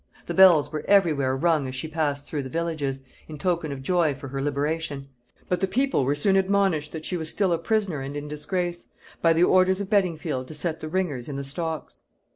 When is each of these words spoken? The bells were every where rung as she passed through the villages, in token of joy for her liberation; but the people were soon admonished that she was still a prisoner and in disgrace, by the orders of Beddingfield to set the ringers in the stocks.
The 0.25 0.33
bells 0.33 0.71
were 0.71 0.83
every 0.87 1.13
where 1.13 1.35
rung 1.37 1.67
as 1.67 1.75
she 1.75 1.87
passed 1.87 2.25
through 2.25 2.41
the 2.41 2.49
villages, 2.49 3.03
in 3.27 3.37
token 3.37 3.71
of 3.71 3.83
joy 3.83 4.15
for 4.15 4.29
her 4.29 4.41
liberation; 4.41 5.09
but 5.47 5.61
the 5.61 5.67
people 5.67 6.05
were 6.05 6.15
soon 6.15 6.35
admonished 6.37 6.91
that 6.93 7.05
she 7.05 7.17
was 7.17 7.29
still 7.29 7.53
a 7.53 7.59
prisoner 7.59 8.01
and 8.01 8.17
in 8.17 8.27
disgrace, 8.27 8.87
by 9.21 9.31
the 9.31 9.43
orders 9.43 9.79
of 9.79 9.91
Beddingfield 9.91 10.47
to 10.47 10.55
set 10.55 10.79
the 10.79 10.89
ringers 10.89 11.29
in 11.29 11.35
the 11.35 11.43
stocks. 11.43 11.99